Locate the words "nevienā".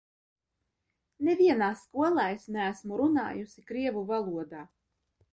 1.27-1.67